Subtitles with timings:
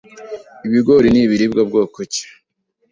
[0.67, 2.23] Ibigori nibiribwa bwoko ki